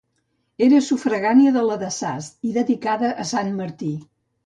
[0.67, 3.97] Era sufragània de la de Sas, i dedicada a sant Martí.